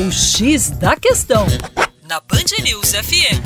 [0.00, 1.44] O X da Questão,
[2.08, 3.42] na Band News FM.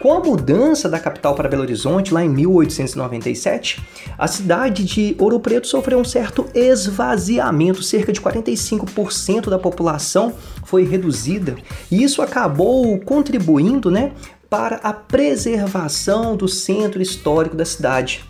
[0.00, 3.84] Com a mudança da capital para Belo Horizonte, lá em 1897,
[4.16, 10.84] a cidade de Ouro Preto sofreu um certo esvaziamento, cerca de 45% da população foi
[10.84, 11.56] reduzida,
[11.90, 14.12] e isso acabou contribuindo né,
[14.48, 18.24] para a preservação do centro histórico da cidade.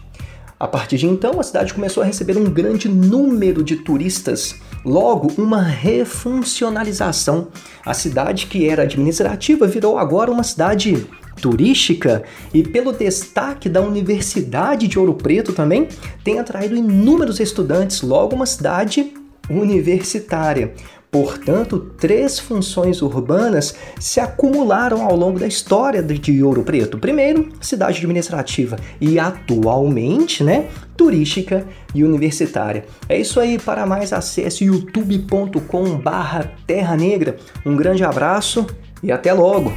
[0.59, 5.31] A partir de então, a cidade começou a receber um grande número de turistas, logo,
[5.37, 7.49] uma refuncionalização.
[7.85, 11.07] A cidade, que era administrativa, virou agora uma cidade
[11.43, 12.23] turística
[12.55, 15.89] e pelo destaque da Universidade de Ouro Preto também,
[16.25, 19.13] tem atraído inúmeros estudantes, logo uma cidade
[19.49, 20.75] universitária.
[21.11, 26.99] Portanto, três funções urbanas se acumularam ao longo da história de Ouro Preto.
[26.99, 32.85] Primeiro, cidade administrativa e atualmente, né, turística e universitária.
[33.09, 37.37] É isso aí, para mais acesse youtube.com/terra negra.
[37.65, 38.67] Um grande abraço
[39.03, 39.73] e até logo.